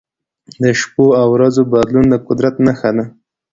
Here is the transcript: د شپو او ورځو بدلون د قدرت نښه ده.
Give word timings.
د 0.61 0.63
شپو 0.79 1.05
او 1.19 1.27
ورځو 1.35 1.61
بدلون 1.73 2.05
د 2.09 2.15
قدرت 2.27 2.55
نښه 2.65 2.89
ده. 2.95 3.05